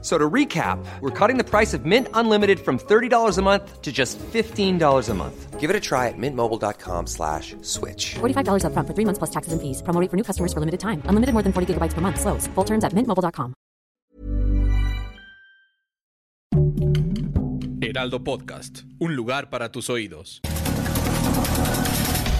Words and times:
So 0.00 0.16
to 0.16 0.30
recap, 0.30 0.78
we're 1.00 1.10
cutting 1.10 1.38
the 1.38 1.44
price 1.44 1.74
of 1.74 1.84
Mint 1.84 2.06
Unlimited 2.14 2.60
from 2.60 2.78
$30 2.78 3.36
a 3.36 3.42
month 3.42 3.82
to 3.82 3.90
just 3.90 4.16
$15 4.32 5.08
a 5.08 5.14
month. 5.14 5.58
Give 5.58 5.70
it 5.70 5.74
a 5.74 5.80
try 5.80 6.06
at 6.06 6.14
mintmobile.com 6.16 7.08
slash 7.08 7.56
switch. 7.62 8.14
$45 8.20 8.62
upfront 8.62 8.86
for 8.86 8.94
three 8.94 9.04
months 9.04 9.18
plus 9.18 9.30
taxes 9.30 9.52
and 9.52 9.60
fees. 9.60 9.82
Promo 9.82 10.00
rate 10.00 10.08
for 10.08 10.16
new 10.16 10.22
customers 10.22 10.52
for 10.52 10.60
limited 10.60 10.78
time. 10.78 11.02
Unlimited 11.06 11.32
more 11.34 11.42
than 11.42 11.52
40 11.52 11.74
gigabytes 11.74 11.94
per 11.94 12.00
month. 12.00 12.20
Slows. 12.20 12.46
Full 12.54 12.64
terms 12.64 12.84
at 12.84 12.92
mintmobile.com. 12.94 13.54
Heraldo 17.80 18.22
Podcast. 18.22 18.82
Un 19.00 19.16
lugar 19.16 19.50
para 19.50 19.72
tus 19.72 19.90
oídos. 19.90 20.42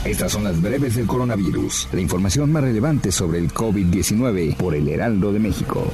Estas 0.05 0.33
son 0.33 0.45
las 0.45 0.61
breves 0.63 0.95
del 0.95 1.07
coronavirus. 1.07 1.89
La 1.93 2.01
información 2.01 2.53
más 2.53 2.63
relevante 2.63 3.11
sobre 3.11 3.39
el 3.39 3.53
COVID-19 3.53 4.57
por 4.57 4.75
el 4.75 4.89
Heraldo 4.89 5.33
de 5.33 5.39
México. 5.39 5.91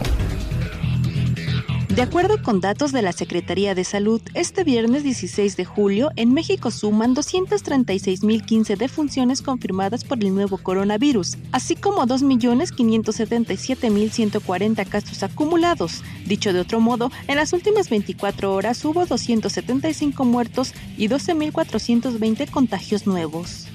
De 1.94 2.02
acuerdo 2.02 2.42
con 2.42 2.60
datos 2.60 2.90
de 2.90 3.02
la 3.02 3.12
Secretaría 3.12 3.76
de 3.76 3.84
Salud, 3.84 4.20
este 4.34 4.64
viernes 4.64 5.04
16 5.04 5.56
de 5.56 5.64
julio 5.64 6.10
en 6.16 6.34
México 6.34 6.72
suman 6.72 7.14
236.015 7.14 8.76
defunciones 8.76 9.42
confirmadas 9.42 10.02
por 10.02 10.18
el 10.18 10.34
nuevo 10.34 10.58
coronavirus, 10.58 11.38
así 11.52 11.76
como 11.76 12.04
2.577.140 12.04 14.88
casos 14.88 15.22
acumulados. 15.22 16.02
Dicho 16.26 16.52
de 16.52 16.58
otro 16.58 16.80
modo, 16.80 17.12
en 17.28 17.36
las 17.36 17.52
últimas 17.52 17.88
24 17.88 18.52
horas 18.52 18.84
hubo 18.84 19.06
275 19.06 20.24
muertos 20.24 20.74
y 20.96 21.06
12.420 21.06 22.51
contagios 22.51 23.06
nuevos. 23.06 23.68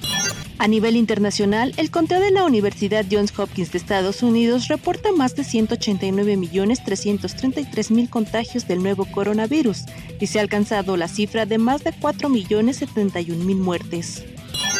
A 0.60 0.68
nivel 0.68 0.94
internacional, 0.96 1.74
el 1.78 1.90
conteo 1.90 2.20
de 2.20 2.30
la 2.30 2.44
Universidad 2.44 3.06
Johns 3.10 3.32
Hopkins 3.38 3.72
de 3.72 3.78
Estados 3.78 4.22
Unidos 4.22 4.68
reporta 4.68 5.10
más 5.10 5.34
de 5.34 5.42
189.333.000 5.42 8.10
contagios 8.10 8.68
del 8.68 8.82
nuevo 8.82 9.06
coronavirus 9.06 9.86
y 10.20 10.26
se 10.26 10.38
ha 10.38 10.42
alcanzado 10.42 10.98
la 10.98 11.08
cifra 11.08 11.46
de 11.46 11.56
más 11.56 11.82
de 11.82 11.94
4.071.000 11.94 13.56
muertes. 13.56 14.22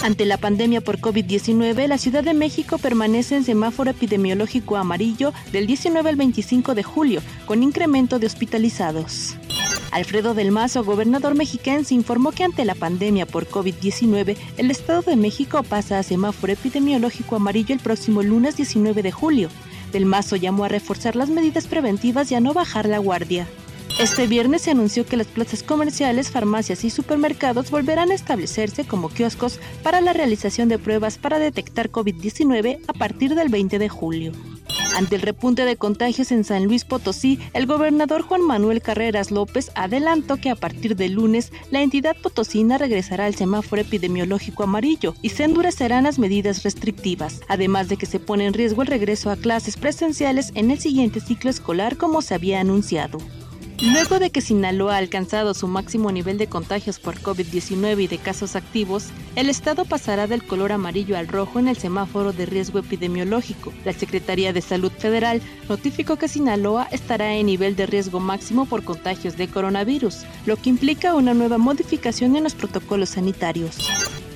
Ante 0.03 0.27
la 0.27 0.37
pandemia 0.37 0.83
por 0.83 0.99
COVID-19, 0.99 1.87
la 1.87 1.97
Ciudad 1.97 2.25
de 2.25 2.35
México 2.35 2.77
permanece 2.77 3.37
en 3.37 3.45
semáforo 3.45 3.91
epidemiológico 3.91 4.77
amarillo 4.77 5.33
del 5.51 5.67
19 5.67 6.11
al 6.11 6.17
25 6.17 6.75
de 6.75 6.83
julio, 6.83 7.23
con 7.47 7.63
incremento 7.63 8.19
de 8.19 8.27
hospitalizados. 8.27 9.35
Alfredo 9.91 10.35
del 10.35 10.53
Mazo, 10.53 10.85
gobernador 10.85 11.35
mexiquense, 11.35 11.95
informó 11.95 12.31
que 12.31 12.45
ante 12.45 12.65
la 12.65 12.77
pandemia 12.77 13.27
por 13.27 13.49
COVID-19, 13.49 14.37
el 14.57 14.71
Estado 14.71 15.03
de 15.03 15.17
México 15.17 15.63
pasa 15.65 15.99
a 15.99 16.05
semáforo 16.05 16.53
epidemiológico 16.53 17.37
amarillo 17.37 17.75
el 17.75 17.81
próximo 17.81 18.23
lunes 18.23 18.57
19 18.57 19.03
de 19.03 19.11
julio. 19.11 19.49
Del 19.93 20.07
Mazo 20.07 20.37
llamó 20.37 20.65
a 20.65 20.69
reforzar 20.69 21.17
las 21.17 21.29
medidas 21.29 21.67
preventivas 21.67 22.31
y 22.31 22.37
a 22.37 22.41
no 22.41 22.55
bajar 22.55 22.87
la 22.87 22.99
guardia. 22.99 23.49
Este 23.99 24.27
viernes 24.29 24.63
se 24.63 24.71
anunció 24.71 25.05
que 25.05 25.17
las 25.17 25.27
plazas 25.27 25.63
comerciales, 25.63 26.31
farmacias 26.31 26.85
y 26.85 26.91
supermercados 26.91 27.71
volverán 27.71 28.13
a 28.13 28.15
establecerse 28.15 28.85
como 28.85 29.09
kioscos 29.09 29.59
para 29.83 30.01
la 30.01 30.13
realización 30.13 30.69
de 30.69 30.79
pruebas 30.79 31.19
para 31.19 31.39
detectar 31.39 31.91
COVID-19 31.91 32.79
a 32.87 32.93
partir 32.93 33.35
del 33.35 33.49
20 33.49 33.79
de 33.79 33.89
julio. 33.89 34.33
Ante 34.97 35.17
el 35.17 35.23
repunte 35.23 35.65
de 35.65 35.77
contagios 35.77 36.33
en 36.33 36.45
San 36.45 36.65
Luis 36.65 36.85
Potosí, 36.85 37.39
el 37.55 37.67
gobernador 37.67 38.23
Juan 38.23 38.43
Manuel 38.43 38.83
Carreras 38.83 39.31
López 39.31 39.71
adelantó 39.75 40.37
que 40.37 40.51
a 40.51 40.57
partir 40.57 40.97
del 40.97 41.13
lunes 41.13 41.53
la 41.71 41.81
entidad 41.83 42.17
potosina 42.21 42.77
regresará 42.77 43.27
al 43.27 43.35
semáforo 43.35 43.81
epidemiológico 43.81 44.65
amarillo 44.65 45.15
y 45.23 45.31
se 45.31 45.45
endurecerán 45.45 46.05
las 46.05 46.19
medidas 46.19 46.65
restrictivas, 46.65 47.41
además 47.49 47.89
de 47.89 47.97
que 47.97 48.07
se 48.07 48.21
pone 48.21 48.47
en 48.47 48.53
riesgo 48.53 48.83
el 48.83 48.89
regreso 48.89 49.31
a 49.31 49.37
clases 49.37 49.77
presenciales 49.77 50.51
en 50.55 50.71
el 50.71 50.79
siguiente 50.79 51.21
ciclo 51.21 51.51
escolar 51.51 51.97
como 51.97 52.21
se 52.21 52.35
había 52.35 52.61
anunciado. 52.61 53.19
Luego 53.83 54.19
de 54.19 54.29
que 54.29 54.43
Sinaloa 54.43 54.97
ha 54.97 54.99
alcanzado 54.99 55.55
su 55.55 55.67
máximo 55.67 56.13
nivel 56.13 56.37
de 56.37 56.49
contagios 56.49 56.99
por 56.99 57.19
COVID-19 57.19 58.03
y 58.03 58.07
de 58.09 58.19
casos 58.19 58.55
activos, 58.55 59.07
el 59.37 59.49
estado 59.49 59.87
pasará 59.87 60.27
del 60.27 60.45
color 60.45 60.73
amarillo 60.73 61.17
al 61.17 61.29
rojo 61.29 61.59
en 61.59 61.67
el 61.67 61.79
semáforo 61.79 62.35
de 62.35 62.45
riesgo 62.45 62.79
epidemiológico. 62.79 63.73
La 63.87 63.95
Secretaría 63.95 64.53
de 64.53 64.61
Salud 64.61 64.93
Federal 64.93 65.41
notificó 65.67 66.17
que 66.17 66.29
Sinaloa 66.29 66.89
estará 66.91 67.35
en 67.35 67.47
nivel 67.47 67.75
de 67.75 67.87
riesgo 67.87 68.21
máximo 68.21 68.67
por 68.67 68.85
contagios 68.85 69.39
de 69.39 69.49
coronavirus, 69.49 70.25
lo 70.45 70.57
que 70.57 70.69
implica 70.69 71.15
una 71.15 71.33
nueva 71.33 71.57
modificación 71.57 72.37
en 72.37 72.45
los 72.45 72.55
protocolos 72.55 73.09
sanitarios. 73.09 73.79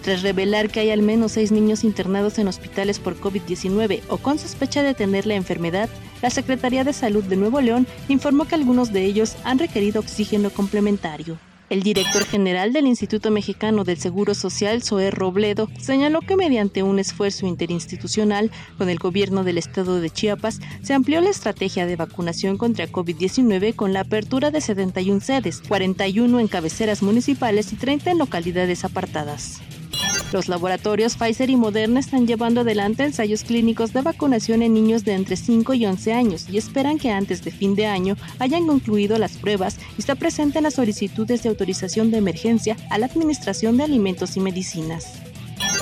Tras 0.04 0.22
revelar 0.22 0.70
que 0.70 0.80
hay 0.80 0.90
al 0.90 1.02
menos 1.02 1.32
seis 1.32 1.52
niños 1.52 1.84
internados 1.84 2.38
en 2.38 2.48
hospitales 2.48 2.98
por 2.98 3.18
COVID-19 3.20 4.02
o 4.08 4.16
con 4.16 4.38
sospecha 4.38 4.82
de 4.82 4.94
tener 4.94 5.26
la 5.26 5.34
enfermedad, 5.34 5.90
la 6.24 6.30
Secretaría 6.30 6.84
de 6.84 6.94
Salud 6.94 7.22
de 7.22 7.36
Nuevo 7.36 7.60
León 7.60 7.86
informó 8.08 8.46
que 8.46 8.54
algunos 8.54 8.94
de 8.94 9.04
ellos 9.04 9.36
han 9.44 9.58
requerido 9.58 10.00
oxígeno 10.00 10.48
complementario. 10.48 11.38
El 11.68 11.82
director 11.82 12.24
general 12.24 12.72
del 12.72 12.86
Instituto 12.86 13.30
Mexicano 13.30 13.84
del 13.84 13.98
Seguro 13.98 14.32
Social, 14.32 14.82
Zoé 14.82 15.10
Robledo, 15.10 15.68
señaló 15.78 16.22
que 16.22 16.36
mediante 16.36 16.82
un 16.82 16.98
esfuerzo 16.98 17.46
interinstitucional 17.46 18.50
con 18.78 18.88
el 18.88 18.98
gobierno 18.98 19.44
del 19.44 19.58
estado 19.58 20.00
de 20.00 20.08
Chiapas, 20.08 20.60
se 20.82 20.94
amplió 20.94 21.20
la 21.20 21.28
estrategia 21.28 21.84
de 21.84 21.96
vacunación 21.96 22.56
contra 22.56 22.88
COVID-19 22.88 23.76
con 23.76 23.92
la 23.92 24.00
apertura 24.00 24.50
de 24.50 24.62
71 24.62 25.20
sedes, 25.20 25.60
41 25.68 26.40
en 26.40 26.48
cabeceras 26.48 27.02
municipales 27.02 27.70
y 27.70 27.76
30 27.76 28.12
en 28.12 28.18
localidades 28.18 28.82
apartadas. 28.86 29.60
Los 30.34 30.48
laboratorios 30.48 31.14
Pfizer 31.14 31.48
y 31.48 31.54
Moderna 31.54 32.00
están 32.00 32.26
llevando 32.26 32.62
adelante 32.62 33.04
ensayos 33.04 33.44
clínicos 33.44 33.92
de 33.92 34.02
vacunación 34.02 34.62
en 34.62 34.74
niños 34.74 35.04
de 35.04 35.12
entre 35.12 35.36
5 35.36 35.74
y 35.74 35.86
11 35.86 36.12
años 36.12 36.46
y 36.50 36.58
esperan 36.58 36.98
que 36.98 37.12
antes 37.12 37.44
de 37.44 37.52
fin 37.52 37.76
de 37.76 37.86
año 37.86 38.16
hayan 38.40 38.66
concluido 38.66 39.16
las 39.16 39.36
pruebas 39.36 39.78
y 39.96 40.02
se 40.02 40.16
presenten 40.16 40.64
las 40.64 40.74
solicitudes 40.74 41.44
de 41.44 41.50
autorización 41.50 42.10
de 42.10 42.18
emergencia 42.18 42.76
a 42.90 42.98
la 42.98 43.06
Administración 43.06 43.76
de 43.76 43.84
Alimentos 43.84 44.36
y 44.36 44.40
Medicinas. 44.40 45.22